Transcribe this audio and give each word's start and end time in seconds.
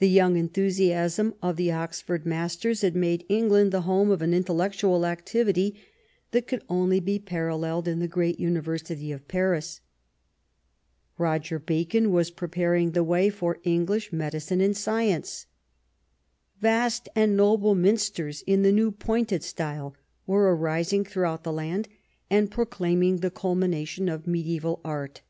The 0.00 0.08
young 0.10 0.36
enthusiasm 0.36 1.32
of 1.40 1.56
the 1.56 1.72
Oxford 1.72 2.26
masters 2.26 2.82
had 2.82 2.94
made 2.94 3.24
England 3.30 3.72
the 3.72 3.80
home 3.88 4.10
of 4.10 4.20
an 4.20 4.34
intellectual 4.34 5.06
activity 5.06 5.80
that 6.32 6.46
could 6.46 6.62
only 6.68 7.00
be 7.00 7.18
paralleled 7.18 7.88
in 7.88 8.00
the 8.00 8.06
great 8.06 8.38
University 8.38 9.12
of 9.12 9.26
Paris. 9.28 9.80
Roger 11.16 11.58
Bacon 11.58 12.10
was 12.12 12.30
preparing 12.30 12.90
the 12.90 13.02
way 13.02 13.30
for 13.30 13.60
English 13.64 14.12
medicine 14.12 14.60
and 14.60 14.76
science.' 14.76 15.46
Vast 16.60 17.08
and 17.16 17.34
noble 17.34 17.74
minsters 17.74 18.42
in 18.46 18.60
the 18.60 18.70
new 18.72 18.90
Pointed 18.90 19.42
style 19.42 19.94
were 20.26 20.54
arising 20.54 21.02
throughout 21.02 21.44
the 21.44 21.52
land, 21.54 21.88
and 22.28 22.50
proclaiming 22.50 23.20
the 23.20 23.30
culmination 23.30 24.10
of 24.10 24.26
mediaeval 24.26 24.82
art. 24.84 25.22